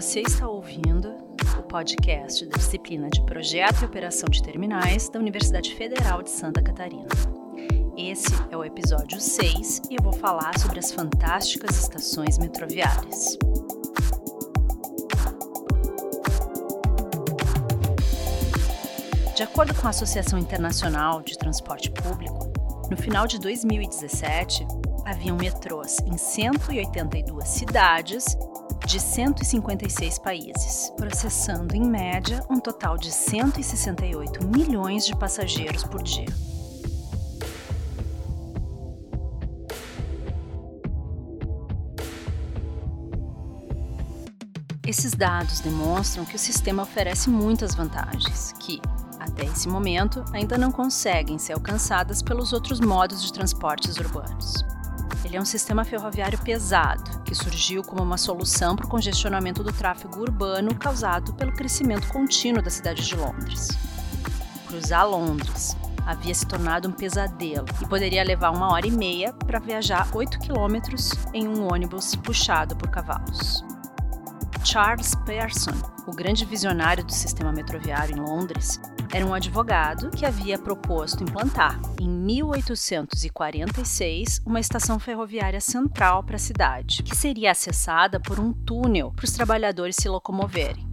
Você 0.00 0.20
está 0.20 0.48
ouvindo 0.48 1.12
o 1.58 1.62
podcast 1.64 2.46
da 2.46 2.56
disciplina 2.56 3.10
de 3.10 3.20
Projeto 3.26 3.82
e 3.82 3.84
Operação 3.84 4.28
de 4.30 4.40
Terminais 4.40 5.08
da 5.08 5.18
Universidade 5.18 5.74
Federal 5.74 6.22
de 6.22 6.30
Santa 6.30 6.62
Catarina. 6.62 7.08
Esse 7.96 8.32
é 8.48 8.56
o 8.56 8.64
episódio 8.64 9.20
6 9.20 9.82
e 9.90 9.96
eu 9.96 10.02
vou 10.04 10.12
falar 10.12 10.56
sobre 10.56 10.78
as 10.78 10.92
fantásticas 10.92 11.76
estações 11.82 12.38
metroviárias. 12.38 13.36
De 19.34 19.42
acordo 19.42 19.74
com 19.74 19.88
a 19.88 19.90
Associação 19.90 20.38
Internacional 20.38 21.22
de 21.22 21.36
Transporte 21.36 21.90
Público, 21.90 22.52
no 22.88 22.96
final 22.96 23.26
de 23.26 23.40
2017, 23.40 24.64
haviam 25.04 25.36
metrôs 25.36 25.98
em 26.06 26.16
182 26.16 27.48
cidades 27.48 28.38
de 28.88 28.98
156 28.98 30.18
países, 30.18 30.90
processando 30.96 31.76
em 31.76 31.84
média 31.84 32.42
um 32.48 32.58
total 32.58 32.96
de 32.96 33.12
168 33.12 34.48
milhões 34.48 35.04
de 35.04 35.14
passageiros 35.14 35.84
por 35.84 36.02
dia. 36.02 36.24
Esses 44.86 45.12
dados 45.12 45.60
demonstram 45.60 46.24
que 46.24 46.36
o 46.36 46.38
sistema 46.38 46.84
oferece 46.84 47.28
muitas 47.28 47.74
vantagens, 47.74 48.54
que, 48.58 48.80
até 49.20 49.44
esse 49.44 49.68
momento, 49.68 50.24
ainda 50.32 50.56
não 50.56 50.72
conseguem 50.72 51.38
ser 51.38 51.52
alcançadas 51.52 52.22
pelos 52.22 52.54
outros 52.54 52.80
modos 52.80 53.22
de 53.22 53.34
transportes 53.34 53.98
urbanos. 53.98 54.64
Ele 55.24 55.36
é 55.36 55.40
um 55.40 55.44
sistema 55.44 55.84
ferroviário 55.84 56.38
pesado, 56.38 57.20
que 57.22 57.34
surgiu 57.34 57.82
como 57.82 58.02
uma 58.02 58.16
solução 58.16 58.76
para 58.76 58.86
o 58.86 58.88
congestionamento 58.88 59.62
do 59.62 59.72
tráfego 59.72 60.20
urbano 60.20 60.74
causado 60.74 61.34
pelo 61.34 61.52
crescimento 61.52 62.08
contínuo 62.08 62.62
da 62.62 62.70
cidade 62.70 63.06
de 63.06 63.14
Londres. 63.14 63.68
Cruzar 64.66 65.08
Londres 65.08 65.76
havia 66.06 66.34
se 66.34 66.46
tornado 66.46 66.88
um 66.88 66.92
pesadelo 66.92 67.66
e 67.82 67.86
poderia 67.86 68.24
levar 68.24 68.50
uma 68.50 68.72
hora 68.72 68.86
e 68.86 68.90
meia 68.90 69.32
para 69.32 69.58
viajar 69.58 70.08
8 70.10 70.38
quilômetros 70.38 71.12
em 71.34 71.46
um 71.46 71.70
ônibus 71.70 72.14
puxado 72.16 72.74
por 72.76 72.88
cavalos. 72.88 73.62
Charles 74.64 75.14
Pearson, 75.26 75.72
o 76.06 76.12
grande 76.12 76.44
visionário 76.44 77.04
do 77.04 77.12
sistema 77.12 77.52
metroviário 77.52 78.16
em 78.16 78.20
Londres, 78.20 78.80
era 79.12 79.24
um 79.24 79.32
advogado 79.32 80.10
que 80.10 80.26
havia 80.26 80.58
proposto 80.58 81.22
implantar, 81.22 81.80
em 82.00 82.08
1846, 82.08 84.42
uma 84.44 84.58
estação 84.60 84.98
ferroviária 84.98 85.60
central 85.60 86.22
para 86.22 86.36
a 86.36 86.38
cidade, 86.38 87.02
que 87.02 87.16
seria 87.16 87.52
acessada 87.52 88.20
por 88.20 88.38
um 88.38 88.52
túnel 88.52 89.10
para 89.14 89.24
os 89.24 89.32
trabalhadores 89.32 89.96
se 89.96 90.06
locomoverem. 90.08 90.86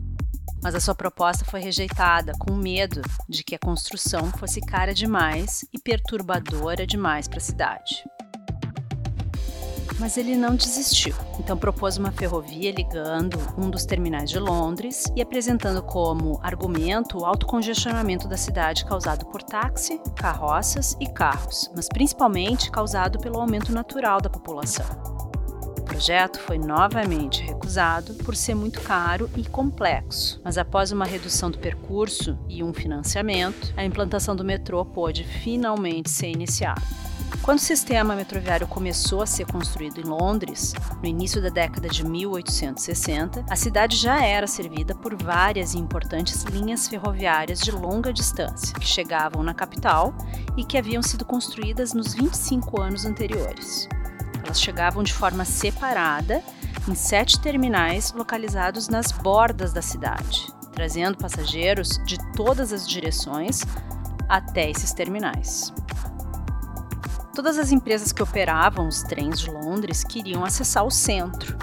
Mas 0.63 0.73
a 0.73 0.79
sua 0.79 0.95
proposta 0.95 1.43
foi 1.45 1.59
rejeitada 1.59 2.31
com 2.39 2.55
medo 2.55 3.01
de 3.29 3.43
que 3.43 3.55
a 3.55 3.59
construção 3.59 4.31
fosse 4.31 4.61
cara 4.61 4.93
demais 4.93 5.65
e 5.73 5.77
perturbadora 5.77 6.87
demais 6.87 7.27
para 7.27 7.37
a 7.37 7.41
cidade. 7.41 8.05
Mas 9.97 10.17
ele 10.17 10.35
não 10.35 10.55
desistiu, 10.55 11.15
então 11.39 11.57
propôs 11.57 11.97
uma 11.97 12.11
ferrovia 12.11 12.71
ligando 12.71 13.39
um 13.57 13.69
dos 13.69 13.85
terminais 13.85 14.29
de 14.29 14.37
Londres 14.39 15.05
e 15.15 15.21
apresentando 15.21 15.81
como 15.81 16.37
argumento 16.43 17.19
o 17.19 17.25
alto 17.25 17.45
congestionamento 17.45 18.27
da 18.27 18.35
cidade 18.35 18.83
causado 18.83 19.25
por 19.25 19.41
táxi, 19.41 20.01
carroças 20.15 20.97
e 20.99 21.07
carros, 21.07 21.71
mas 21.73 21.87
principalmente 21.87 22.69
causado 22.69 23.19
pelo 23.19 23.39
aumento 23.39 23.71
natural 23.71 24.19
da 24.19 24.29
população. 24.29 24.85
O 25.77 25.81
projeto 25.85 26.39
foi 26.39 26.57
novamente 26.57 27.41
recusado 27.41 28.15
por 28.15 28.35
ser 28.35 28.53
muito 28.53 28.81
caro 28.81 29.29
e 29.37 29.45
complexo, 29.45 30.41
mas 30.43 30.57
após 30.57 30.91
uma 30.91 31.05
redução 31.05 31.49
do 31.49 31.57
percurso 31.57 32.37
e 32.49 32.61
um 32.61 32.73
financiamento, 32.73 33.73
a 33.77 33.85
implantação 33.85 34.35
do 34.35 34.43
metrô 34.43 34.83
pôde 34.83 35.23
finalmente 35.23 36.09
ser 36.09 36.27
iniciada. 36.27 36.81
Quando 37.45 37.59
o 37.59 37.61
sistema 37.61 38.15
metroviário 38.15 38.67
começou 38.67 39.21
a 39.21 39.27
ser 39.27 39.45
construído 39.45 40.01
em 40.01 40.03
Londres, 40.03 40.73
no 40.99 41.05
início 41.07 41.39
da 41.39 41.49
década 41.49 41.87
de 41.87 42.03
1860, 42.03 43.45
a 43.47 43.55
cidade 43.55 43.97
já 43.97 44.19
era 44.19 44.47
servida 44.47 44.95
por 44.95 45.15
várias 45.15 45.75
e 45.75 45.77
importantes 45.77 46.41
linhas 46.45 46.87
ferroviárias 46.87 47.59
de 47.59 47.69
longa 47.69 48.11
distância, 48.11 48.73
que 48.73 48.87
chegavam 48.87 49.43
na 49.43 49.53
capital 49.53 50.11
e 50.57 50.63
que 50.63 50.75
haviam 50.75 51.03
sido 51.03 51.23
construídas 51.23 51.93
nos 51.93 52.15
25 52.15 52.81
anos 52.81 53.05
anteriores. 53.05 53.87
Elas 54.43 54.59
chegavam 54.59 55.03
de 55.03 55.13
forma 55.13 55.45
separada 55.45 56.43
em 56.89 56.95
sete 56.95 57.39
terminais 57.39 58.11
localizados 58.11 58.89
nas 58.89 59.11
bordas 59.11 59.71
da 59.71 59.83
cidade, 59.83 60.51
trazendo 60.73 61.15
passageiros 61.15 61.99
de 62.07 62.17
todas 62.33 62.73
as 62.73 62.87
direções 62.89 63.61
até 64.27 64.67
esses 64.67 64.93
terminais. 64.93 65.71
Todas 67.35 67.59
as 67.59 67.73
empresas 67.73 68.13
que 68.13 68.23
operavam 68.23 68.87
os 68.87 69.03
trens 69.03 69.41
de 69.41 69.51
Londres 69.51 70.05
queriam 70.05 70.45
acessar 70.45 70.85
o 70.85 70.89
centro, 70.89 71.57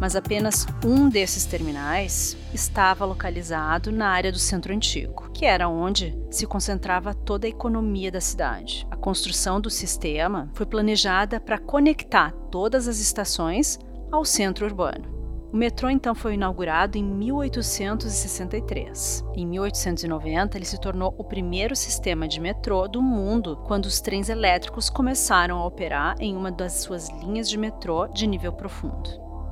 mas 0.00 0.16
apenas 0.16 0.66
um 0.82 1.06
desses 1.06 1.44
terminais 1.44 2.34
estava 2.54 3.04
localizado 3.04 3.92
na 3.92 4.08
área 4.08 4.32
do 4.32 4.38
centro 4.38 4.72
antigo, 4.72 5.30
que 5.34 5.44
era 5.44 5.68
onde 5.68 6.18
se 6.30 6.46
concentrava 6.46 7.12
toda 7.12 7.46
a 7.46 7.50
economia 7.50 8.10
da 8.10 8.22
cidade. 8.22 8.86
A 8.90 8.96
construção 8.96 9.60
do 9.60 9.68
sistema 9.68 10.48
foi 10.54 10.64
planejada 10.64 11.38
para 11.38 11.58
conectar 11.58 12.32
todas 12.50 12.88
as 12.88 12.98
estações 12.98 13.78
ao 14.10 14.24
centro 14.24 14.64
urbano. 14.64 15.21
O 15.52 15.56
metrô 15.56 15.90
então 15.90 16.14
foi 16.14 16.32
inaugurado 16.32 16.96
em 16.96 17.04
1863. 17.04 19.22
Em 19.36 19.46
1890, 19.46 20.56
ele 20.56 20.64
se 20.64 20.80
tornou 20.80 21.14
o 21.18 21.24
primeiro 21.24 21.76
sistema 21.76 22.26
de 22.26 22.40
metrô 22.40 22.88
do 22.88 23.02
mundo 23.02 23.58
quando 23.66 23.84
os 23.84 24.00
trens 24.00 24.30
elétricos 24.30 24.88
começaram 24.88 25.58
a 25.58 25.66
operar 25.66 26.16
em 26.18 26.34
uma 26.34 26.50
das 26.50 26.80
suas 26.80 27.10
linhas 27.10 27.50
de 27.50 27.58
metrô 27.58 28.06
de 28.06 28.26
nível 28.26 28.54
profundo. 28.54 29.10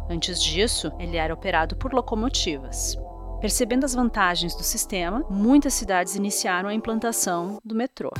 Antes 0.08 0.42
disso, 0.42 0.90
ele 0.98 1.18
era 1.18 1.34
operado 1.34 1.76
por 1.76 1.92
locomotivas. 1.92 2.96
Percebendo 3.38 3.84
as 3.84 3.94
vantagens 3.94 4.56
do 4.56 4.62
sistema, 4.62 5.22
muitas 5.28 5.74
cidades 5.74 6.16
iniciaram 6.16 6.70
a 6.70 6.74
implantação 6.74 7.58
do 7.62 7.74
metrô. 7.74 8.10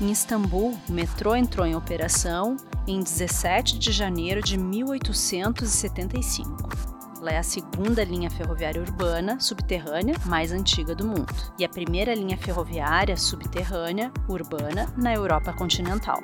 Em 0.00 0.10
Istambul, 0.10 0.76
o 0.88 0.92
metrô 0.92 1.36
entrou 1.36 1.64
em 1.64 1.76
operação 1.76 2.56
em 2.88 3.00
17 3.00 3.78
de 3.78 3.92
janeiro 3.92 4.42
de 4.42 4.58
1875. 4.58 6.93
É 7.30 7.38
a 7.38 7.42
segunda 7.42 8.04
linha 8.04 8.30
ferroviária 8.30 8.80
urbana 8.80 9.40
subterrânea 9.40 10.14
mais 10.26 10.52
antiga 10.52 10.94
do 10.94 11.04
mundo 11.06 11.34
e 11.58 11.64
a 11.64 11.68
primeira 11.68 12.14
linha 12.14 12.36
ferroviária 12.36 13.16
subterrânea 13.16 14.12
urbana 14.28 14.86
na 14.96 15.12
Europa 15.12 15.52
continental. 15.52 16.22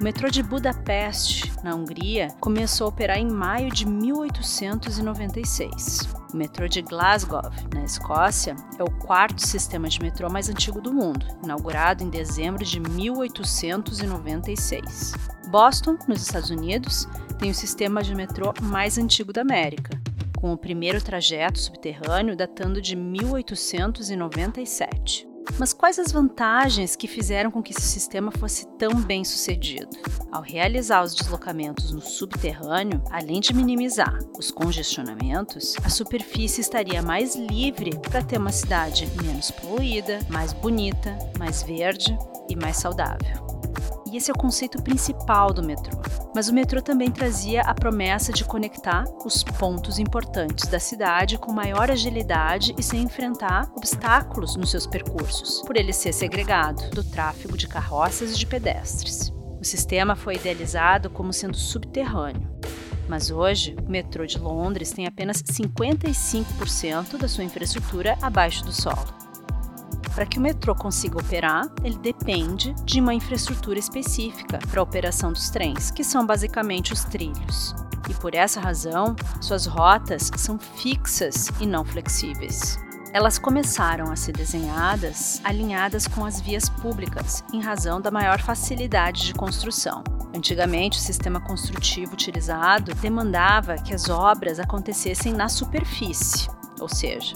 O 0.00 0.04
metrô 0.04 0.28
de 0.28 0.42
Budapeste, 0.42 1.52
na 1.62 1.76
Hungria, 1.76 2.28
começou 2.40 2.86
a 2.86 2.88
operar 2.88 3.18
em 3.18 3.30
maio 3.30 3.70
de 3.70 3.86
1896. 3.86 6.08
O 6.32 6.36
metrô 6.36 6.66
de 6.66 6.82
Glasgow, 6.82 7.42
na 7.72 7.84
Escócia, 7.84 8.56
é 8.78 8.82
o 8.82 8.90
quarto 8.90 9.46
sistema 9.46 9.88
de 9.88 10.00
metrô 10.00 10.28
mais 10.28 10.48
antigo 10.48 10.80
do 10.80 10.92
mundo, 10.92 11.24
inaugurado 11.44 12.02
em 12.02 12.10
dezembro 12.10 12.64
de 12.64 12.80
1896. 12.80 15.12
Boston, 15.48 15.96
nos 16.08 16.22
Estados 16.22 16.50
Unidos, 16.50 17.06
tem 17.38 17.48
o 17.50 17.54
sistema 17.54 18.02
de 18.02 18.12
metrô 18.14 18.52
mais 18.60 18.98
antigo 18.98 19.32
da 19.32 19.42
América, 19.42 20.01
com 20.42 20.52
o 20.52 20.58
primeiro 20.58 21.00
trajeto 21.00 21.60
subterrâneo 21.60 22.36
datando 22.36 22.82
de 22.82 22.96
1897. 22.96 25.30
Mas 25.58 25.72
quais 25.72 25.98
as 25.98 26.10
vantagens 26.10 26.96
que 26.96 27.06
fizeram 27.06 27.50
com 27.50 27.62
que 27.62 27.72
esse 27.72 27.82
sistema 27.82 28.32
fosse 28.32 28.66
tão 28.76 29.00
bem 29.00 29.24
sucedido? 29.24 29.96
Ao 30.32 30.42
realizar 30.42 31.02
os 31.02 31.14
deslocamentos 31.14 31.92
no 31.92 32.00
subterrâneo, 32.00 33.00
além 33.10 33.40
de 33.40 33.54
minimizar 33.54 34.18
os 34.36 34.50
congestionamentos, 34.50 35.76
a 35.84 35.88
superfície 35.88 36.60
estaria 36.60 37.02
mais 37.02 37.36
livre 37.36 37.96
para 37.98 38.22
ter 38.22 38.38
uma 38.38 38.52
cidade 38.52 39.06
menos 39.22 39.52
poluída, 39.52 40.18
mais 40.28 40.52
bonita, 40.52 41.16
mais 41.38 41.62
verde 41.62 42.18
e 42.48 42.56
mais 42.56 42.78
saudável. 42.78 43.51
Esse 44.12 44.30
é 44.30 44.34
o 44.34 44.38
conceito 44.38 44.82
principal 44.82 45.52
do 45.54 45.62
metrô. 45.62 45.98
Mas 46.34 46.48
o 46.48 46.52
metrô 46.52 46.82
também 46.82 47.10
trazia 47.10 47.62
a 47.62 47.74
promessa 47.74 48.32
de 48.32 48.44
conectar 48.44 49.04
os 49.24 49.42
pontos 49.42 49.98
importantes 49.98 50.68
da 50.68 50.78
cidade 50.78 51.38
com 51.38 51.50
maior 51.50 51.90
agilidade 51.90 52.74
e 52.78 52.82
sem 52.82 53.02
enfrentar 53.02 53.70
obstáculos 53.74 54.54
nos 54.54 54.70
seus 54.70 54.86
percursos, 54.86 55.62
por 55.62 55.76
ele 55.76 55.92
ser 55.92 56.12
segregado 56.12 56.90
do 56.90 57.02
tráfego 57.02 57.56
de 57.56 57.66
carroças 57.66 58.32
e 58.32 58.38
de 58.38 58.46
pedestres. 58.46 59.32
O 59.60 59.64
sistema 59.64 60.14
foi 60.14 60.34
idealizado 60.34 61.08
como 61.08 61.32
sendo 61.32 61.56
subterrâneo, 61.56 62.50
mas 63.08 63.30
hoje 63.30 63.76
o 63.86 63.90
metrô 63.90 64.26
de 64.26 64.38
Londres 64.38 64.90
tem 64.90 65.06
apenas 65.06 65.42
55% 65.42 67.16
da 67.16 67.28
sua 67.28 67.44
infraestrutura 67.44 68.18
abaixo 68.20 68.64
do 68.64 68.72
solo. 68.72 69.21
Para 70.14 70.26
que 70.26 70.38
o 70.38 70.42
metrô 70.42 70.74
consiga 70.74 71.18
operar, 71.18 71.66
ele 71.82 71.96
depende 71.96 72.74
de 72.84 73.00
uma 73.00 73.14
infraestrutura 73.14 73.78
específica 73.78 74.58
para 74.70 74.80
a 74.80 74.82
operação 74.82 75.32
dos 75.32 75.48
trens, 75.48 75.90
que 75.90 76.04
são 76.04 76.26
basicamente 76.26 76.92
os 76.92 77.04
trilhos. 77.04 77.74
e 78.10 78.14
por 78.14 78.34
essa 78.34 78.60
razão, 78.60 79.14
suas 79.40 79.64
rotas 79.64 80.28
são 80.36 80.58
fixas 80.58 81.48
e 81.60 81.66
não 81.66 81.84
flexíveis. 81.84 82.76
Elas 83.12 83.38
começaram 83.38 84.10
a 84.10 84.16
ser 84.16 84.32
desenhadas 84.32 85.40
alinhadas 85.44 86.08
com 86.08 86.24
as 86.24 86.40
vias 86.40 86.68
públicas, 86.68 87.44
em 87.52 87.60
razão 87.60 88.00
da 88.00 88.10
maior 88.10 88.40
facilidade 88.40 89.26
de 89.26 89.34
construção. 89.34 90.02
Antigamente, 90.34 90.98
o 90.98 91.00
sistema 91.00 91.40
construtivo 91.40 92.14
utilizado 92.14 92.92
demandava 92.96 93.76
que 93.76 93.94
as 93.94 94.08
obras 94.08 94.58
acontecessem 94.58 95.32
na 95.32 95.48
superfície, 95.48 96.48
ou 96.80 96.88
seja, 96.88 97.34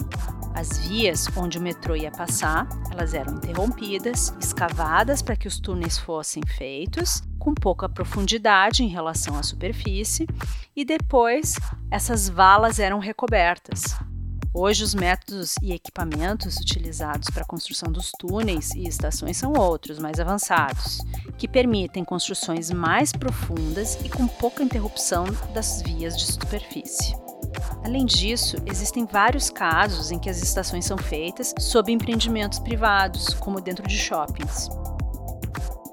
as 0.57 0.79
vias 0.79 1.27
onde 1.37 1.59
o 1.59 1.61
metrô 1.61 1.95
ia 1.95 2.09
passar, 2.09 2.67
elas 2.91 3.13
eram 3.13 3.35
interrompidas, 3.35 4.33
escavadas 4.39 5.21
para 5.21 5.35
que 5.35 5.47
os 5.47 5.59
túneis 5.59 5.99
fossem 5.99 6.41
feitos 6.57 7.21
com 7.37 7.53
pouca 7.53 7.87
profundidade 7.87 8.83
em 8.83 8.87
relação 8.87 9.37
à 9.37 9.43
superfície, 9.43 10.25
e 10.75 10.83
depois 10.83 11.53
essas 11.91 12.27
valas 12.27 12.79
eram 12.79 12.97
recobertas. 12.97 13.83
Hoje, 14.51 14.83
os 14.83 14.95
métodos 14.95 15.53
e 15.61 15.71
equipamentos 15.71 16.57
utilizados 16.57 17.29
para 17.29 17.43
a 17.43 17.47
construção 17.47 17.91
dos 17.91 18.11
túneis 18.17 18.71
e 18.71 18.87
estações 18.87 19.37
são 19.37 19.53
outros, 19.53 19.99
mais 19.99 20.19
avançados, 20.19 20.97
que 21.37 21.47
permitem 21.47 22.03
construções 22.03 22.71
mais 22.71 23.11
profundas 23.11 23.99
e 24.03 24.09
com 24.09 24.27
pouca 24.27 24.63
interrupção 24.63 25.25
das 25.53 25.83
vias 25.83 26.17
de 26.17 26.25
superfície. 26.25 27.26
Além 27.83 28.05
disso, 28.05 28.57
existem 28.65 29.05
vários 29.05 29.49
casos 29.49 30.11
em 30.11 30.19
que 30.19 30.29
as 30.29 30.41
estações 30.41 30.85
são 30.85 30.97
feitas 30.97 31.53
sob 31.59 31.91
empreendimentos 31.91 32.59
privados, 32.59 33.33
como 33.35 33.61
dentro 33.61 33.87
de 33.87 33.97
shoppings. 33.97 34.69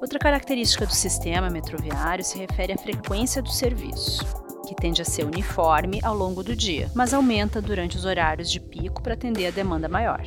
Outra 0.00 0.18
característica 0.18 0.86
do 0.86 0.92
sistema 0.92 1.48
metroviário 1.48 2.24
se 2.24 2.38
refere 2.38 2.72
à 2.72 2.78
frequência 2.78 3.40
do 3.40 3.50
serviço 3.50 4.24
que 4.64 4.74
tende 4.74 5.02
a 5.02 5.04
ser 5.04 5.24
uniforme 5.24 6.00
ao 6.02 6.14
longo 6.16 6.42
do 6.42 6.56
dia, 6.56 6.90
mas 6.94 7.12
aumenta 7.12 7.60
durante 7.60 7.96
os 7.96 8.04
horários 8.04 8.50
de 8.50 8.58
pico 8.58 9.02
para 9.02 9.14
atender 9.14 9.46
a 9.46 9.50
demanda 9.50 9.88
maior. 9.88 10.22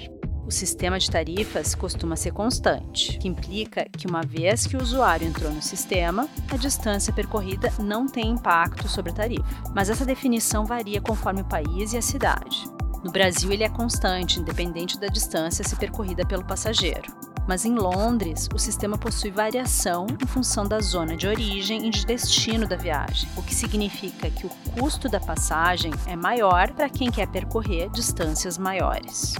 O 0.47 0.51
sistema 0.51 0.97
de 0.97 1.11
tarifas 1.11 1.75
costuma 1.75 2.15
ser 2.15 2.31
constante, 2.31 3.19
que 3.19 3.27
implica 3.27 3.85
que 3.91 4.07
uma 4.07 4.21
vez 4.21 4.65
que 4.65 4.77
o 4.77 4.81
usuário 4.81 5.27
entrou 5.27 5.51
no 5.51 5.61
sistema, 5.61 6.29
a 6.49 6.55
distância 6.55 7.11
percorrida 7.11 7.69
não 7.77 8.07
tem 8.07 8.29
impacto 8.29 8.87
sobre 8.87 9.11
a 9.11 9.15
tarifa. 9.15 9.43
Mas 9.75 9.89
essa 9.89 10.05
definição 10.05 10.65
varia 10.65 11.01
conforme 11.01 11.41
o 11.41 11.45
país 11.45 11.91
e 11.91 11.97
a 11.97 12.01
cidade. 12.01 12.63
No 13.03 13.11
Brasil, 13.11 13.51
ele 13.51 13.65
é 13.65 13.69
constante, 13.69 14.39
independente 14.39 14.97
da 14.97 15.07
distância 15.07 15.65
a 15.65 15.67
ser 15.67 15.75
percorrida 15.75 16.25
pelo 16.25 16.45
passageiro 16.45 17.13
mas 17.47 17.63
em 17.63 17.75
Londres 17.75 18.49
o 18.53 18.59
sistema 18.59 18.97
possui 18.97 19.31
variação 19.31 20.05
em 20.21 20.27
função 20.27 20.67
da 20.67 20.81
zona 20.81 21.15
de 21.15 21.27
origem 21.27 21.87
e 21.87 21.89
de 21.89 22.05
destino 22.05 22.67
da 22.67 22.75
viagem, 22.75 23.29
o 23.37 23.41
que 23.41 23.55
significa 23.55 24.29
que 24.29 24.45
o 24.45 24.49
custo 24.77 25.07
da 25.07 25.19
passagem 25.19 25.93
é 26.05 26.15
maior 26.15 26.71
para 26.73 26.89
quem 26.89 27.09
quer 27.09 27.27
percorrer 27.27 27.89
distâncias 27.89 28.57
maiores. 28.57 29.33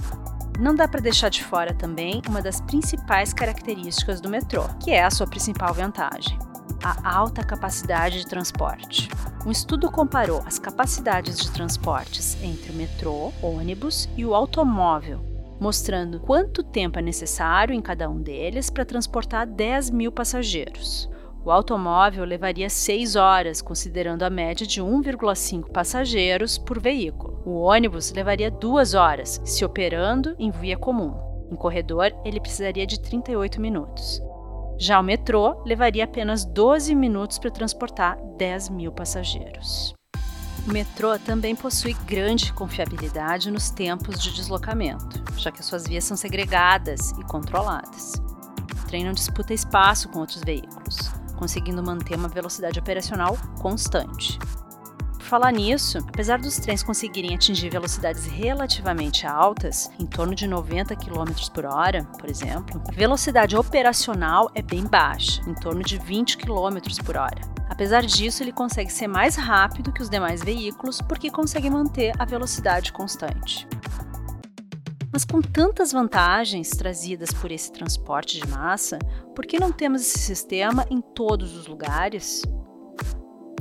Não 0.58 0.74
dá 0.74 0.88
para 0.88 1.00
deixar 1.00 1.28
de 1.28 1.44
fora 1.44 1.72
também 1.72 2.20
uma 2.28 2.42
das 2.42 2.60
principais 2.60 3.32
características 3.32 4.20
do 4.20 4.28
metrô, 4.28 4.64
que 4.82 4.90
é 4.90 5.04
a 5.04 5.10
sua 5.10 5.26
principal 5.26 5.72
vantagem: 5.72 6.36
a 6.82 7.16
alta 7.16 7.44
capacidade 7.44 8.18
de 8.18 8.26
transporte. 8.26 9.08
Um 9.46 9.52
estudo 9.52 9.90
comparou 9.90 10.42
as 10.44 10.58
capacidades 10.58 11.38
de 11.38 11.50
transportes 11.52 12.36
entre 12.42 12.72
o 12.72 12.74
metrô, 12.74 13.32
ônibus 13.40 14.08
e 14.16 14.24
o 14.24 14.34
automóvel 14.34 15.28
mostrando 15.60 16.20
quanto 16.20 16.62
tempo 16.62 16.98
é 16.98 17.02
necessário 17.02 17.74
em 17.74 17.82
cada 17.82 18.08
um 18.08 18.20
deles 18.20 18.70
para 18.70 18.84
transportar 18.84 19.46
10 19.46 19.90
mil 19.90 20.12
passageiros. 20.12 21.10
O 21.44 21.50
automóvel 21.50 22.24
levaria 22.24 22.68
6 22.68 23.16
horas, 23.16 23.62
considerando 23.62 24.22
a 24.22 24.30
média 24.30 24.66
de 24.66 24.82
1,5 24.82 25.70
passageiros 25.70 26.58
por 26.58 26.80
veículo. 26.80 27.40
O 27.46 27.60
ônibus 27.60 28.12
levaria 28.12 28.50
2 28.50 28.94
horas, 28.94 29.40
se 29.44 29.64
operando 29.64 30.34
em 30.38 30.50
via 30.50 30.76
comum. 30.76 31.14
Em 31.50 31.56
corredor, 31.56 32.12
ele 32.24 32.40
precisaria 32.40 32.86
de 32.86 33.00
38 33.00 33.60
minutos. 33.60 34.20
Já 34.78 35.00
o 35.00 35.02
metrô 35.02 35.62
levaria 35.64 36.04
apenas 36.04 36.44
12 36.44 36.94
minutos 36.94 37.38
para 37.38 37.50
transportar 37.50 38.18
10 38.36 38.68
mil 38.68 38.92
passageiros. 38.92 39.94
O 40.66 40.70
metrô 40.70 41.18
também 41.18 41.56
possui 41.56 41.94
grande 42.04 42.52
confiabilidade 42.52 43.50
nos 43.50 43.70
tempos 43.70 44.22
de 44.22 44.32
deslocamento, 44.32 45.22
já 45.38 45.50
que 45.50 45.60
as 45.60 45.66
suas 45.66 45.86
vias 45.86 46.04
são 46.04 46.16
segregadas 46.16 47.12
e 47.12 47.24
controladas. 47.24 48.12
O 48.82 48.86
trem 48.86 49.04
não 49.04 49.12
disputa 49.12 49.54
espaço 49.54 50.08
com 50.10 50.20
outros 50.20 50.42
veículos, 50.44 51.10
conseguindo 51.38 51.82
manter 51.82 52.16
uma 52.16 52.28
velocidade 52.28 52.78
operacional 52.78 53.38
constante. 53.60 54.38
Por 55.14 55.22
falar 55.22 55.52
nisso, 55.52 55.98
apesar 55.98 56.38
dos 56.38 56.56
trens 56.58 56.82
conseguirem 56.82 57.34
atingir 57.34 57.70
velocidades 57.70 58.26
relativamente 58.26 59.26
altas, 59.26 59.90
em 59.98 60.06
torno 60.06 60.34
de 60.34 60.46
90 60.46 60.96
km 60.96 61.50
por 61.52 61.66
hora, 61.66 62.04
por 62.18 62.28
exemplo, 62.28 62.82
a 62.88 62.92
velocidade 62.92 63.56
operacional 63.56 64.50
é 64.54 64.62
bem 64.62 64.84
baixa, 64.84 65.42
em 65.46 65.54
torno 65.54 65.82
de 65.82 65.98
20 65.98 66.38
km 66.38 66.78
por 67.04 67.16
hora. 67.16 67.40
Apesar 67.68 68.04
disso, 68.04 68.42
ele 68.42 68.52
consegue 68.52 68.90
ser 68.90 69.06
mais 69.06 69.36
rápido 69.36 69.92
que 69.92 70.02
os 70.02 70.08
demais 70.08 70.42
veículos 70.42 71.00
porque 71.02 71.30
consegue 71.30 71.68
manter 71.68 72.12
a 72.18 72.24
velocidade 72.24 72.92
constante. 72.92 73.68
Mas 75.18 75.24
com 75.24 75.42
tantas 75.42 75.90
vantagens 75.90 76.70
trazidas 76.70 77.32
por 77.32 77.50
esse 77.50 77.72
transporte 77.72 78.38
de 78.38 78.46
massa, 78.46 79.00
por 79.34 79.44
que 79.44 79.58
não 79.58 79.72
temos 79.72 80.00
esse 80.02 80.20
sistema 80.20 80.86
em 80.88 81.00
todos 81.00 81.56
os 81.56 81.66
lugares? 81.66 82.42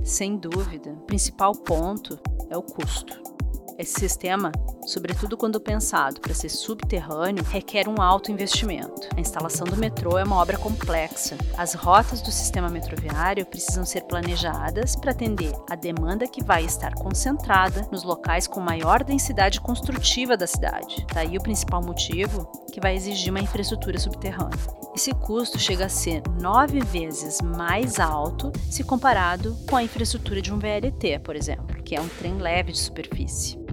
Sem 0.03 0.37
dúvida, 0.37 0.91
o 0.91 1.01
principal 1.07 1.53
ponto 1.55 2.19
é 2.51 2.55
o 2.55 2.61
custo. 2.61 3.36
Esse 3.77 3.99
sistema, 3.99 4.51
sobretudo 4.87 5.37
quando 5.37 5.59
pensado 5.59 6.19
para 6.19 6.33
ser 6.33 6.49
subterrâneo, 6.49 7.43
requer 7.43 7.87
um 7.87 8.01
alto 8.01 8.31
investimento. 8.31 9.07
A 9.15 9.19
instalação 9.19 9.67
do 9.67 9.77
metrô 9.77 10.17
é 10.17 10.23
uma 10.23 10.37
obra 10.37 10.57
complexa. 10.57 11.37
As 11.55 11.75
rotas 11.75 12.19
do 12.19 12.31
sistema 12.31 12.69
metroviário 12.69 13.45
precisam 13.45 13.85
ser 13.85 14.01
planejadas 14.05 14.95
para 14.95 15.11
atender 15.11 15.53
a 15.69 15.75
demanda 15.75 16.27
que 16.27 16.43
vai 16.43 16.65
estar 16.65 16.95
concentrada 16.95 17.87
nos 17.91 18.03
locais 18.03 18.47
com 18.47 18.59
maior 18.59 19.03
densidade 19.03 19.61
construtiva 19.61 20.35
da 20.35 20.47
cidade. 20.47 21.05
Daí 21.13 21.37
o 21.37 21.43
principal 21.43 21.83
motivo 21.83 22.51
que 22.73 22.81
vai 22.81 22.95
exigir 22.95 23.29
uma 23.29 23.41
infraestrutura 23.41 23.99
subterrânea. 23.99 24.57
Esse 24.95 25.13
custo 25.13 25.59
chega 25.59 25.85
a 25.85 25.89
ser 25.89 26.23
nove 26.41 26.79
vezes 26.79 27.39
mais 27.41 27.99
alto 27.99 28.51
se 28.71 28.83
comparado 28.83 29.55
com 29.69 29.75
a 29.75 29.83
infraestrutura 29.83 30.41
de 30.41 30.51
um 30.51 30.57
VLT, 30.57 31.19
por 31.19 31.35
exemplo, 31.35 31.83
que 31.83 31.95
é 31.95 32.01
um 32.01 32.07
trem 32.07 32.39
leve 32.39 32.71
de 32.71 32.79
superfície 32.79 33.66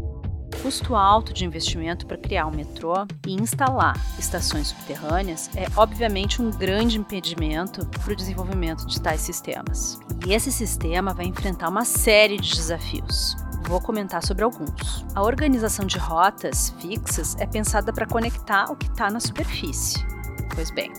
custo 0.55 0.95
alto 0.95 1.33
de 1.33 1.45
investimento 1.45 2.07
para 2.07 2.17
criar 2.17 2.47
um 2.47 2.51
metrô 2.51 3.07
e 3.27 3.33
instalar 3.35 3.95
estações 4.19 4.69
subterrâneas 4.69 5.51
é 5.57 5.67
obviamente 5.77 6.41
um 6.41 6.51
grande 6.51 6.99
impedimento 6.99 7.87
para 7.87 8.13
o 8.13 8.17
desenvolvimento 8.17 8.87
de 8.87 9.01
tais 9.01 9.21
sistemas. 9.21 10.01
E 10.27 10.33
esse 10.33 10.51
sistema 10.51 11.15
vai 11.15 11.27
enfrentar 11.27 11.69
uma 11.69 11.85
série 11.85 12.37
de 12.37 12.55
desafios. 12.55 13.37
Vou 13.69 13.81
comentar 13.81 14.23
sobre 14.23 14.45
alguns. 14.45 15.05
A 15.15 15.23
organização 15.23 15.87
de 15.87 15.99
rotas 15.99 16.71
fixas 16.81 17.37
é 17.39 17.47
pensada 17.47 17.93
para 17.93 18.07
conectar 18.07 18.71
o 18.71 18.77
que 18.77 18.87
está 18.87 19.11
na 19.11 19.21
superfície. 19.21 20.05
Pois 20.55 20.71
bem, 20.71 20.93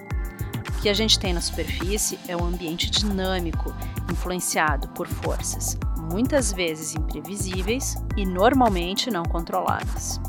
que 0.86 0.90
a 0.90 0.94
gente 0.94 1.18
tem 1.18 1.34
na 1.34 1.42
superfície 1.42 2.20
é 2.28 2.38
um 2.38 2.46
ambiente 2.46 2.92
dinâmico, 2.92 3.74
influenciado 4.12 4.88
por 4.90 5.08
forças 5.08 5.80
muitas 5.98 6.54
vezes 6.54 6.94
imprevisíveis 6.94 7.96
e 8.16 8.24
normalmente 8.24 9.10
não 9.10 9.24
controladas. 9.24 10.22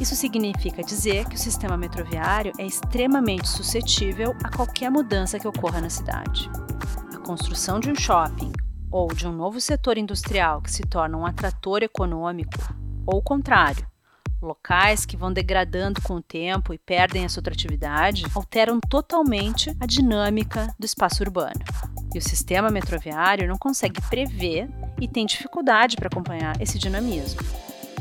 Isso 0.00 0.16
significa 0.16 0.82
dizer 0.82 1.28
que 1.28 1.36
o 1.36 1.38
sistema 1.38 1.76
metroviário 1.76 2.52
é 2.58 2.66
extremamente 2.66 3.48
suscetível 3.48 4.34
a 4.42 4.50
qualquer 4.50 4.90
mudança 4.90 5.38
que 5.38 5.46
ocorra 5.46 5.80
na 5.80 5.88
cidade. 5.88 6.50
A 7.14 7.18
construção 7.18 7.78
de 7.78 7.88
um 7.88 7.94
shopping 7.94 8.50
ou 8.90 9.06
de 9.14 9.28
um 9.28 9.32
novo 9.32 9.60
setor 9.60 9.96
industrial 9.96 10.60
que 10.62 10.72
se 10.72 10.82
torna 10.82 11.16
um 11.16 11.24
atrator 11.24 11.84
econômico, 11.84 12.74
ou 13.06 13.18
o 13.18 13.22
contrário, 13.22 13.86
locais 14.40 15.06
que 15.06 15.16
vão 15.16 15.32
degradando 15.32 16.00
com 16.02 16.14
o 16.14 16.22
tempo 16.22 16.72
e 16.72 16.78
perdem 16.78 17.24
a 17.24 17.28
sua 17.28 17.40
atratividade, 17.40 18.26
alteram 18.34 18.80
totalmente 18.80 19.74
a 19.80 19.86
dinâmica 19.86 20.74
do 20.78 20.84
espaço 20.86 21.22
urbano. 21.22 21.60
E 22.14 22.18
o 22.18 22.22
sistema 22.22 22.70
metroviário 22.70 23.48
não 23.48 23.56
consegue 23.56 24.00
prever 24.08 24.68
e 25.00 25.08
tem 25.08 25.26
dificuldade 25.26 25.96
para 25.96 26.08
acompanhar 26.08 26.60
esse 26.60 26.78
dinamismo, 26.78 27.40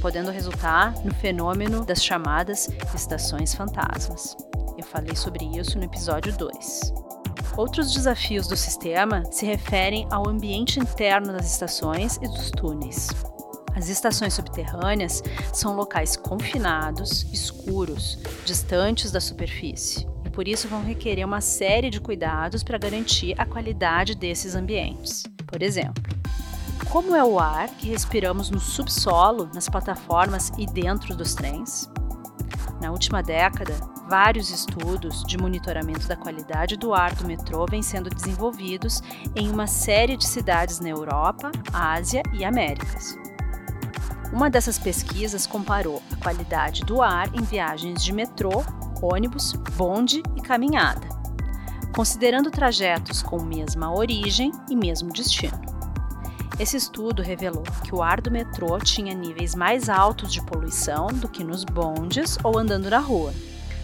podendo 0.01 0.31
resultar 0.31 0.93
no 1.03 1.13
fenômeno 1.15 1.85
das 1.85 2.03
chamadas 2.03 2.69
estações 2.93 3.53
fantasmas. 3.53 4.35
Eu 4.77 4.83
falei 4.83 5.15
sobre 5.15 5.45
isso 5.45 5.77
no 5.77 5.85
episódio 5.85 6.35
2. 6.37 6.93
Outros 7.57 7.93
desafios 7.93 8.47
do 8.47 8.57
sistema 8.57 9.23
se 9.31 9.45
referem 9.45 10.07
ao 10.11 10.27
ambiente 10.27 10.79
interno 10.79 11.31
das 11.31 11.49
estações 11.51 12.17
e 12.17 12.27
dos 12.27 12.51
túneis. 12.51 13.07
As 13.75 13.89
estações 13.89 14.33
subterrâneas 14.33 15.21
são 15.51 15.75
locais 15.75 16.15
confinados, 16.15 17.23
escuros, 17.33 18.17
distantes 18.45 19.11
da 19.11 19.19
superfície, 19.19 20.07
e 20.23 20.29
por 20.29 20.47
isso 20.47 20.69
vão 20.69 20.81
requerer 20.81 21.25
uma 21.25 21.41
série 21.41 21.89
de 21.89 21.99
cuidados 21.99 22.63
para 22.63 22.77
garantir 22.77 23.35
a 23.37 23.45
qualidade 23.45 24.15
desses 24.15 24.55
ambientes. 24.55 25.23
Por 25.45 25.61
exemplo, 25.61 26.03
como 26.89 27.13
é 27.13 27.23
o 27.23 27.37
ar 27.37 27.67
que 27.67 27.89
respiramos 27.89 28.49
no 28.49 28.59
subsolo, 28.59 29.49
nas 29.53 29.67
plataformas 29.67 30.51
e 30.57 30.65
dentro 30.65 31.13
dos 31.13 31.35
trens? 31.35 31.89
Na 32.79 32.91
última 32.91 33.21
década, 33.21 33.73
vários 34.07 34.49
estudos 34.49 35.23
de 35.25 35.37
monitoramento 35.37 36.07
da 36.07 36.15
qualidade 36.15 36.77
do 36.77 36.93
ar 36.93 37.13
do 37.13 37.25
metrô 37.25 37.65
vêm 37.69 37.81
sendo 37.81 38.09
desenvolvidos 38.09 39.01
em 39.35 39.49
uma 39.49 39.67
série 39.67 40.15
de 40.15 40.25
cidades 40.25 40.79
na 40.79 40.89
Europa, 40.89 41.51
Ásia 41.73 42.23
e 42.33 42.45
Américas. 42.45 43.17
Uma 44.33 44.49
dessas 44.49 44.77
pesquisas 44.77 45.45
comparou 45.47 46.01
a 46.11 46.15
qualidade 46.17 46.81
do 46.81 47.01
ar 47.01 47.33
em 47.33 47.41
viagens 47.41 48.03
de 48.03 48.11
metrô, 48.11 48.63
ônibus, 49.01 49.53
bonde 49.77 50.21
e 50.35 50.41
caminhada, 50.41 51.07
considerando 51.95 52.51
trajetos 52.51 53.21
com 53.21 53.41
mesma 53.41 53.93
origem 53.93 54.51
e 54.69 54.75
mesmo 54.75 55.11
destino. 55.13 55.59
Esse 56.57 56.77
estudo 56.77 57.21
revelou 57.21 57.63
que 57.83 57.93
o 57.93 58.01
ar 58.01 58.21
do 58.21 58.31
metrô 58.31 58.79
tinha 58.79 59.13
níveis 59.13 59.53
mais 59.53 59.89
altos 59.89 60.31
de 60.31 60.41
poluição 60.41 61.07
do 61.07 61.27
que 61.27 61.43
nos 61.43 61.63
bondes 61.63 62.37
ou 62.43 62.57
andando 62.57 62.89
na 62.89 62.99
rua, 62.99 63.33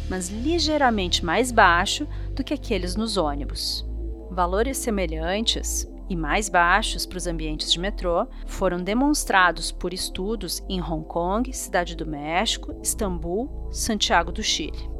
mas 0.10 0.30
ligeiramente 0.30 1.24
mais 1.24 1.52
baixo 1.52 2.08
do 2.34 2.44
que 2.44 2.54
aqueles 2.54 2.96
nos 2.96 3.18
ônibus. 3.18 3.86
Valores 4.30 4.78
semelhantes 4.78 5.86
e 6.12 6.16
mais 6.16 6.50
baixos 6.50 7.06
para 7.06 7.18
os 7.18 7.26
ambientes 7.26 7.72
de 7.72 7.80
metrô 7.80 8.28
foram 8.46 8.84
demonstrados 8.84 9.72
por 9.72 9.94
estudos 9.94 10.62
em 10.68 10.82
Hong 10.82 11.06
Kong, 11.06 11.54
Cidade 11.54 11.96
do 11.96 12.06
México, 12.06 12.76
Istambul, 12.84 13.70
Santiago 13.72 14.30
do 14.30 14.44
Chile. 14.44 14.92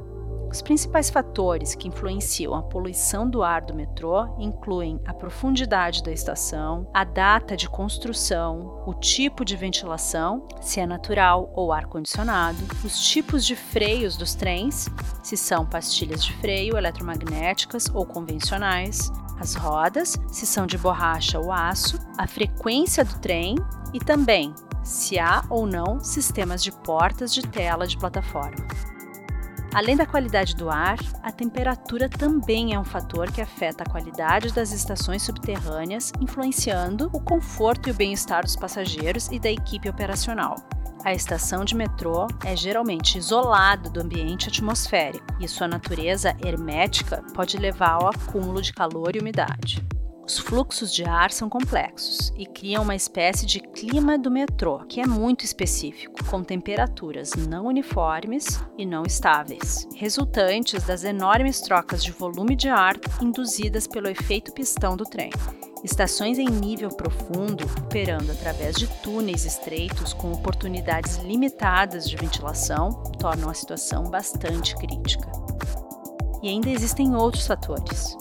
Os 0.50 0.62
principais 0.62 1.10
fatores 1.10 1.76
que 1.76 1.88
influenciam 1.88 2.54
a 2.54 2.62
poluição 2.62 3.30
do 3.30 3.42
ar 3.42 3.62
do 3.62 3.74
metrô 3.74 4.36
incluem 4.38 5.00
a 5.06 5.14
profundidade 5.14 6.04
da 6.04 6.12
estação, 6.12 6.90
a 6.94 7.06
data 7.06 7.56
de 7.56 7.70
construção, 7.70 8.84
o 8.86 8.94
tipo 8.94 9.46
de 9.46 9.56
ventilação, 9.56 10.46
se 10.62 10.82
é 10.82 10.86
natural 10.86 11.52
ou 11.56 11.72
ar-condicionado, 11.72 12.58
os 12.84 13.00
tipos 13.00 13.46
de 13.46 13.56
freios 13.56 14.18
dos 14.18 14.36
trens, 14.36 14.90
se 15.24 15.38
são 15.38 15.66
pastilhas 15.66 16.24
de 16.24 16.34
freio 16.34 16.78
eletromagnéticas 16.78 17.90
ou 17.94 18.06
convencionais, 18.06 19.10
as 19.42 19.56
rodas, 19.56 20.18
se 20.32 20.46
são 20.46 20.68
de 20.68 20.78
borracha 20.78 21.40
ou 21.40 21.52
aço, 21.52 21.98
a 22.16 22.28
frequência 22.28 23.04
do 23.04 23.18
trem 23.20 23.56
e 23.92 24.00
também 24.00 24.54
se 24.84 25.20
há 25.20 25.44
ou 25.50 25.66
não 25.66 26.00
sistemas 26.00 26.64
de 26.64 26.72
portas 26.72 27.34
de 27.34 27.42
tela 27.42 27.88
de 27.88 27.98
plataforma. 27.98 28.91
Além 29.74 29.96
da 29.96 30.06
qualidade 30.06 30.54
do 30.54 30.70
ar, 30.70 30.98
a 31.24 31.32
temperatura 31.32 32.10
também 32.10 32.74
é 32.74 32.80
um 32.80 32.84
fator 32.84 33.32
que 33.32 33.40
afeta 33.40 33.84
a 33.84 33.90
qualidade 33.90 34.52
das 34.54 34.74
estações 34.74 35.24
subterrâneas, 35.24 36.12
influenciando 36.20 37.10
o 37.14 37.22
conforto 37.22 37.88
e 37.88 37.92
o 37.92 37.96
bem-estar 37.96 38.44
dos 38.44 38.58
passageiros 38.58 39.30
e 39.32 39.40
da 39.40 39.50
equipe 39.50 39.88
operacional. 39.88 40.56
A 41.06 41.14
estação 41.14 41.64
de 41.64 41.74
metrô 41.74 42.28
é 42.46 42.54
geralmente 42.54 43.18
isolada 43.18 43.90
do 43.90 44.02
ambiente 44.02 44.50
atmosférico 44.50 45.26
e 45.40 45.48
sua 45.48 45.70
natureza 45.70 46.36
hermética 46.46 47.24
pode 47.34 47.58
levar 47.58 47.94
ao 47.94 48.10
acúmulo 48.10 48.62
de 48.62 48.74
calor 48.74 49.16
e 49.16 49.20
umidade. 49.20 49.82
Os 50.32 50.40
fluxos 50.40 50.94
de 50.94 51.04
ar 51.04 51.30
são 51.30 51.50
complexos 51.50 52.32
e 52.38 52.46
criam 52.46 52.84
uma 52.84 52.96
espécie 52.96 53.46
de 53.46 53.60
clima 53.60 54.18
do 54.18 54.32
metrô, 54.32 54.80
que 54.86 55.02
é 55.02 55.06
muito 55.06 55.44
específico, 55.44 56.24
com 56.24 56.42
temperaturas 56.42 57.34
não 57.36 57.66
uniformes 57.66 58.58
e 58.78 58.86
não 58.86 59.04
estáveis, 59.04 59.86
resultantes 59.94 60.86
das 60.86 61.04
enormes 61.04 61.60
trocas 61.60 62.02
de 62.02 62.14
volume 62.14 62.56
de 62.56 62.70
ar 62.70 62.96
induzidas 63.22 63.88
pelo 63.88 64.08
efeito 64.08 64.54
pistão 64.54 64.96
do 64.96 65.04
trem. 65.04 65.32
Estações 65.84 66.40
em 66.40 66.48
nível 66.48 66.88
profundo, 66.88 67.66
operando 67.84 68.32
através 68.32 68.78
de 68.78 68.88
túneis 69.02 69.44
estreitos 69.44 70.14
com 70.14 70.32
oportunidades 70.32 71.18
limitadas 71.18 72.10
de 72.10 72.16
ventilação, 72.16 73.04
tornam 73.20 73.50
a 73.50 73.54
situação 73.54 74.04
bastante 74.04 74.78
crítica. 74.78 75.30
E 76.42 76.48
ainda 76.48 76.70
existem 76.70 77.14
outros 77.14 77.46
fatores. 77.46 78.16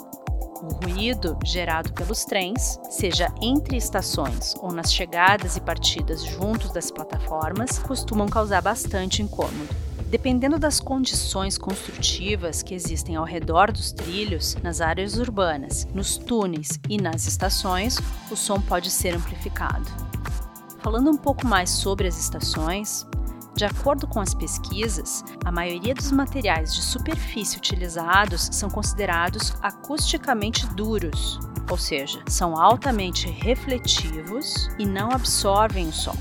O 0.62 0.74
ruído 0.74 1.38
gerado 1.42 1.90
pelos 1.94 2.26
trens, 2.26 2.78
seja 2.90 3.32
entre 3.40 3.78
estações 3.78 4.54
ou 4.60 4.70
nas 4.70 4.92
chegadas 4.92 5.56
e 5.56 5.60
partidas 5.60 6.22
juntos 6.22 6.70
das 6.70 6.90
plataformas, 6.90 7.78
costumam 7.78 8.28
causar 8.28 8.60
bastante 8.60 9.22
incômodo. 9.22 9.74
Dependendo 10.10 10.58
das 10.58 10.78
condições 10.78 11.56
construtivas 11.56 12.62
que 12.62 12.74
existem 12.74 13.16
ao 13.16 13.24
redor 13.24 13.72
dos 13.72 13.90
trilhos, 13.90 14.54
nas 14.62 14.82
áreas 14.82 15.16
urbanas, 15.16 15.86
nos 15.94 16.18
túneis 16.18 16.78
e 16.90 17.00
nas 17.00 17.26
estações, 17.26 17.96
o 18.30 18.36
som 18.36 18.60
pode 18.60 18.90
ser 18.90 19.14
amplificado. 19.14 19.88
Falando 20.82 21.10
um 21.10 21.16
pouco 21.16 21.46
mais 21.46 21.70
sobre 21.70 22.08
as 22.08 22.18
estações, 22.18 23.06
de 23.60 23.66
acordo 23.66 24.06
com 24.06 24.18
as 24.20 24.32
pesquisas, 24.32 25.22
a 25.44 25.52
maioria 25.52 25.92
dos 25.92 26.10
materiais 26.10 26.74
de 26.74 26.80
superfície 26.80 27.58
utilizados 27.58 28.48
são 28.52 28.70
considerados 28.70 29.54
acusticamente 29.60 30.66
duros, 30.68 31.38
ou 31.70 31.76
seja, 31.76 32.22
são 32.26 32.58
altamente 32.58 33.28
refletivos 33.28 34.70
e 34.78 34.86
não 34.86 35.10
absorvem 35.10 35.88
o 35.88 35.92
som, 35.92 36.16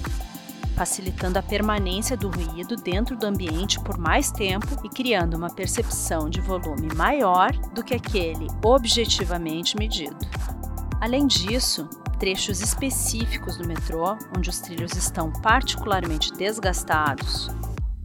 facilitando 0.75 1.39
a 1.39 1.41
permanência 1.41 2.17
do 2.17 2.27
ruído 2.27 2.75
dentro 2.75 3.15
do 3.15 3.25
ambiente 3.25 3.79
por 3.79 3.98
mais 3.98 4.31
tempo 4.31 4.67
e 4.84 4.89
criando 4.89 5.36
uma 5.36 5.50
percepção 5.50 6.29
de 6.29 6.41
volume 6.41 6.93
maior 6.93 7.53
do 7.74 7.81
que 7.81 7.96
aquele 7.96 8.48
objetivamente 8.62 9.77
medido. 9.77 10.17
Além 11.00 11.25
disso, 11.25 11.88
trechos 12.20 12.62
específicos 12.62 13.58
do 13.58 13.66
metrô 13.66 14.18
onde 14.38 14.50
os 14.50 14.60
trilhos 14.60 14.94
estão 14.94 15.32
particularmente 15.32 16.34
desgastados 16.34 17.48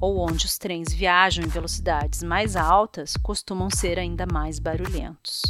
ou 0.01 0.21
onde 0.21 0.47
os 0.47 0.57
trens 0.57 0.93
viajam 0.93 1.45
em 1.45 1.49
velocidades 1.49 2.23
mais 2.23 2.55
altas 2.55 3.17
costumam 3.17 3.69
ser 3.71 3.99
ainda 3.99 4.25
mais 4.31 4.61
barulhentos. 4.61 5.43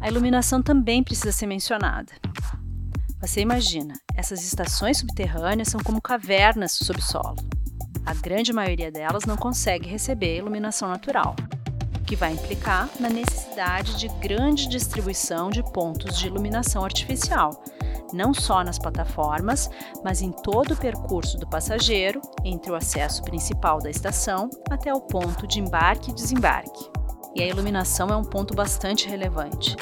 A 0.00 0.08
iluminação 0.08 0.62
também 0.62 1.02
precisa 1.02 1.32
ser 1.32 1.46
mencionada. 1.46 2.12
Você 3.20 3.40
imagina, 3.40 3.94
essas 4.14 4.44
estações 4.44 4.98
subterrâneas 4.98 5.68
são 5.68 5.80
como 5.80 6.00
cavernas 6.00 6.72
sob 6.72 7.00
solo. 7.02 7.36
A 8.04 8.14
grande 8.14 8.52
maioria 8.52 8.90
delas 8.90 9.24
não 9.24 9.36
consegue 9.36 9.88
receber 9.88 10.38
iluminação 10.38 10.88
natural, 10.88 11.34
o 11.96 12.04
que 12.04 12.16
vai 12.16 12.32
implicar 12.32 12.88
na 13.00 13.08
necessidade 13.08 13.96
de 13.96 14.08
grande 14.20 14.68
distribuição 14.68 15.50
de 15.50 15.62
pontos 15.72 16.18
de 16.18 16.26
iluminação 16.26 16.84
artificial, 16.84 17.62
não 18.12 18.32
só 18.34 18.62
nas 18.62 18.78
plataformas, 18.78 19.70
mas 20.04 20.22
em 20.22 20.30
todo 20.30 20.74
o 20.74 20.76
percurso 20.76 21.38
do 21.38 21.46
passageiro, 21.46 22.20
entre 22.44 22.70
o 22.70 22.74
acesso 22.74 23.22
principal 23.22 23.78
da 23.78 23.90
estação 23.90 24.48
até 24.70 24.92
o 24.92 25.00
ponto 25.00 25.46
de 25.46 25.60
embarque 25.60 26.10
e 26.10 26.14
desembarque. 26.14 26.90
E 27.34 27.42
a 27.42 27.46
iluminação 27.46 28.08
é 28.08 28.16
um 28.16 28.24
ponto 28.24 28.54
bastante 28.54 29.08
relevante. 29.08 29.76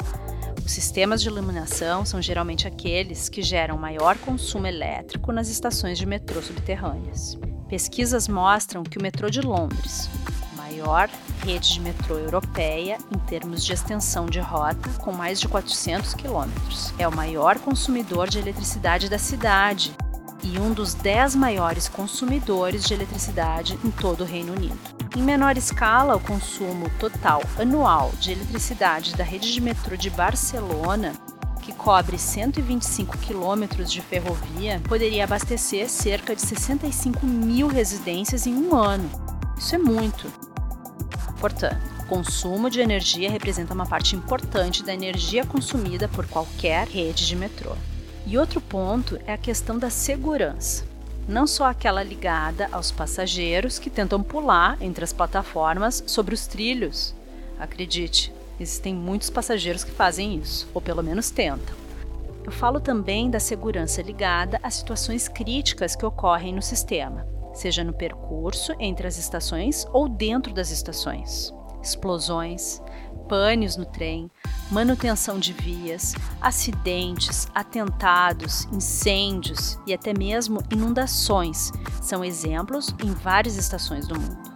Os 0.65 0.71
sistemas 0.71 1.21
de 1.21 1.27
iluminação 1.27 2.05
são 2.05 2.21
geralmente 2.21 2.67
aqueles 2.67 3.27
que 3.27 3.41
geram 3.41 3.77
maior 3.77 4.17
consumo 4.19 4.67
elétrico 4.67 5.31
nas 5.31 5.49
estações 5.49 5.97
de 5.97 6.05
metrô 6.05 6.41
subterrâneas. 6.41 7.37
Pesquisas 7.67 8.27
mostram 8.27 8.83
que 8.83 8.97
o 8.97 9.01
metrô 9.01 9.29
de 9.29 9.41
Londres, 9.41 10.09
maior 10.55 11.09
rede 11.43 11.73
de 11.73 11.79
metrô 11.79 12.17
europeia 12.17 12.97
em 13.13 13.17
termos 13.19 13.63
de 13.65 13.73
extensão 13.73 14.25
de 14.25 14.39
rota, 14.39 14.89
com 14.99 15.11
mais 15.11 15.39
de 15.39 15.47
400 15.47 16.13
quilômetros. 16.13 16.93
É 16.97 17.07
o 17.07 17.15
maior 17.15 17.59
consumidor 17.59 18.29
de 18.29 18.39
eletricidade 18.39 19.09
da 19.09 19.17
cidade 19.17 19.95
e 20.43 20.59
um 20.59 20.73
dos 20.73 20.93
10 20.93 21.35
maiores 21.35 21.87
consumidores 21.87 22.83
de 22.83 22.93
eletricidade 22.93 23.77
em 23.83 23.91
todo 23.91 24.21
o 24.21 24.25
Reino 24.25 24.53
Unido. 24.53 24.77
Em 25.15 25.21
menor 25.21 25.57
escala, 25.57 26.15
o 26.15 26.19
consumo 26.19 26.89
total 26.99 27.41
anual 27.59 28.11
de 28.19 28.31
eletricidade 28.31 29.15
da 29.15 29.23
rede 29.23 29.51
de 29.51 29.61
metrô 29.61 29.95
de 29.95 30.09
Barcelona 30.09 31.13
que 31.61 31.71
cobre 31.71 32.17
125 32.17 33.17
quilômetros 33.19 33.91
de 33.91 34.01
ferrovia, 34.01 34.81
poderia 34.87 35.23
abastecer 35.23 35.89
cerca 35.89 36.35
de 36.35 36.41
65 36.41 37.25
mil 37.25 37.67
residências 37.67 38.47
em 38.47 38.55
um 38.55 38.75
ano. 38.75 39.09
Isso 39.57 39.75
é 39.75 39.77
muito. 39.77 40.50
O 41.99 42.05
consumo 42.05 42.69
de 42.69 42.79
energia 42.79 43.29
representa 43.29 43.73
uma 43.73 43.85
parte 43.85 44.15
importante 44.15 44.83
da 44.83 44.93
energia 44.93 45.43
consumida 45.43 46.07
por 46.07 46.27
qualquer 46.27 46.87
rede 46.87 47.25
de 47.25 47.35
metrô. 47.35 47.75
E 48.27 48.37
outro 48.37 48.61
ponto 48.61 49.19
é 49.25 49.33
a 49.33 49.37
questão 49.37 49.79
da 49.79 49.89
segurança. 49.89 50.85
Não 51.27 51.47
só 51.47 51.65
aquela 51.65 52.03
ligada 52.03 52.69
aos 52.71 52.91
passageiros 52.91 53.79
que 53.79 53.89
tentam 53.89 54.21
pular 54.21 54.77
entre 54.81 55.03
as 55.03 55.11
plataformas 55.11 56.03
sobre 56.05 56.35
os 56.35 56.45
trilhos. 56.45 57.15
Acredite, 57.59 58.31
existem 58.59 58.93
muitos 58.93 59.31
passageiros 59.31 59.83
que 59.83 59.91
fazem 59.91 60.35
isso, 60.35 60.67
ou 60.73 60.81
pelo 60.81 61.01
menos 61.01 61.31
tentam. 61.31 61.75
Eu 62.43 62.51
falo 62.51 62.79
também 62.79 63.29
da 63.29 63.39
segurança 63.39 64.01
ligada 64.01 64.59
a 64.61 64.69
situações 64.69 65.27
críticas 65.27 65.95
que 65.95 66.05
ocorrem 66.05 66.53
no 66.53 66.61
sistema, 66.61 67.25
seja 67.53 67.83
no 67.83 67.93
percurso 67.93 68.73
entre 68.79 69.07
as 69.07 69.17
estações 69.17 69.85
ou 69.91 70.07
dentro 70.07 70.53
das 70.53 70.71
estações. 70.71 71.53
explosões, 71.83 72.79
pânios 73.27 73.75
no 73.75 73.85
trem, 73.85 74.29
manutenção 74.69 75.39
de 75.39 75.51
vias, 75.51 76.13
acidentes, 76.39 77.47
atentados, 77.55 78.65
incêndios 78.71 79.79
e 79.87 79.93
até 79.93 80.13
mesmo 80.13 80.61
inundações 80.71 81.71
são 82.01 82.23
exemplos 82.23 82.93
em 83.03 83.11
várias 83.13 83.55
estações 83.55 84.05
do 84.05 84.19
mundo. 84.19 84.51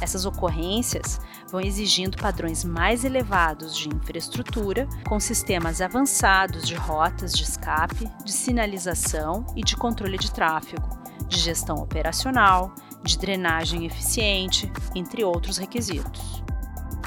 Essas 0.00 0.26
ocorrências 0.26 1.20
vão 1.48 1.60
exigindo 1.60 2.16
padrões 2.16 2.64
mais 2.64 3.04
elevados 3.04 3.76
de 3.76 3.88
infraestrutura, 3.88 4.88
com 5.06 5.20
sistemas 5.20 5.80
avançados 5.80 6.66
de 6.66 6.74
rotas 6.74 7.32
de 7.32 7.44
escape, 7.44 8.10
de 8.24 8.32
sinalização 8.32 9.46
e 9.54 9.62
de 9.62 9.76
controle 9.76 10.18
de 10.18 10.32
tráfego, 10.32 11.01
de 11.32 11.40
gestão 11.40 11.76
operacional, 11.76 12.74
de 13.02 13.18
drenagem 13.18 13.84
eficiente, 13.84 14.70
entre 14.94 15.24
outros 15.24 15.56
requisitos. 15.56 16.42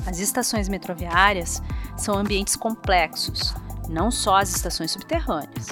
As 0.05 0.19
estações 0.19 0.67
metroviárias 0.67 1.61
são 1.97 2.17
ambientes 2.17 2.55
complexos, 2.55 3.53
não 3.89 4.11
só 4.11 4.37
as 4.37 4.49
estações 4.53 4.91
subterrâneas. 4.91 5.67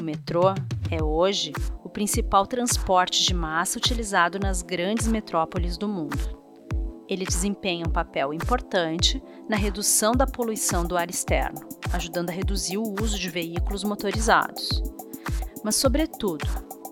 O 0.00 0.04
metrô 0.04 0.54
é 0.90 1.02
hoje 1.02 1.52
o 1.84 1.88
principal 1.88 2.46
transporte 2.46 3.24
de 3.24 3.34
massa 3.34 3.78
utilizado 3.78 4.38
nas 4.38 4.62
grandes 4.62 5.06
metrópoles 5.06 5.76
do 5.76 5.86
mundo. 5.86 6.40
Ele 7.08 7.26
desempenha 7.26 7.84
um 7.86 7.92
papel 7.92 8.32
importante 8.32 9.22
na 9.48 9.56
redução 9.56 10.12
da 10.12 10.26
poluição 10.26 10.84
do 10.84 10.96
ar 10.96 11.10
externo, 11.10 11.60
ajudando 11.92 12.30
a 12.30 12.32
reduzir 12.32 12.78
o 12.78 12.94
uso 13.00 13.18
de 13.18 13.28
veículos 13.28 13.84
motorizados. 13.84 14.82
Mas, 15.62 15.76
sobretudo, 15.76 16.46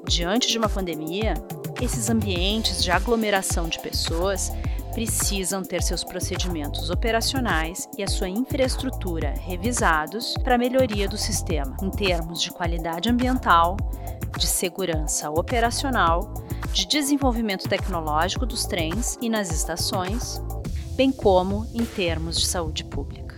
diante 0.07 0.49
de 0.49 0.59
uma 0.59 0.69
pandemia, 0.69 1.35
esses 1.81 2.11
ambientes 2.11 2.83
de 2.83 2.91
aglomeração 2.91 3.69
de 3.69 3.79
pessoas 3.79 4.53
precisam 4.93 5.63
ter 5.63 5.83
seus 5.83 6.03
procedimentos 6.03 6.91
operacionais 6.91 7.89
e 7.97 8.03
a 8.03 8.09
sua 8.09 8.29
infraestrutura 8.29 9.35
revisados 9.39 10.35
para 10.43 10.57
a 10.57 10.59
melhoria 10.59 11.09
do 11.09 11.17
sistema, 11.17 11.77
em 11.83 11.91
termos 11.91 12.43
de 12.43 12.51
qualidade 12.51 13.09
ambiental, 13.09 13.77
de 14.37 14.47
segurança 14.47 15.31
operacional, 15.31 16.35
de 16.73 16.87
desenvolvimento 16.87 17.69
tecnológico 17.69 18.47
dos 18.47 18.65
trens 18.65 19.19
e 19.21 19.29
nas 19.29 19.51
estações, 19.51 20.41
bem 20.97 21.13
como 21.13 21.67
em 21.75 21.85
termos 21.85 22.39
de 22.39 22.47
saúde 22.47 22.85
pública. 22.85 23.30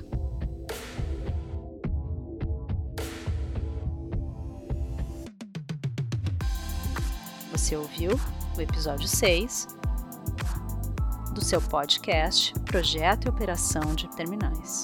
Você 7.63 7.77
ouviu 7.77 8.11
o 8.57 8.61
episódio 8.61 9.07
6 9.07 9.69
do 11.33 11.41
seu 11.41 11.63
podcast 11.63 12.53
Projeto 12.65 13.27
e 13.27 13.29
Operação 13.29 13.95
de 13.95 14.09
Terminais. 14.17 14.83